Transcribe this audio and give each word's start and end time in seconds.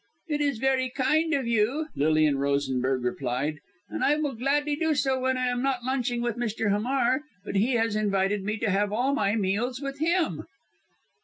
"It 0.27 0.41
is 0.41 0.57
very 0.57 0.89
kind 0.89 1.31
of 1.35 1.45
you," 1.45 1.89
Lilian 1.95 2.39
Rosenberg 2.39 3.03
replied, 3.03 3.59
"and 3.87 4.03
I 4.03 4.15
will 4.15 4.33
gladly 4.33 4.75
do 4.75 4.95
so 4.95 5.19
when 5.19 5.37
I 5.37 5.45
am 5.49 5.61
not 5.61 5.83
lunching 5.83 6.23
with 6.23 6.37
Mr. 6.37 6.71
Hamar. 6.71 7.21
But 7.45 7.55
he 7.57 7.73
has 7.73 7.95
invited 7.95 8.41
me 8.43 8.57
to 8.57 8.71
have 8.71 8.91
all 8.91 9.13
my 9.13 9.35
meals 9.35 9.79
with 9.79 9.99
him." 9.99 10.47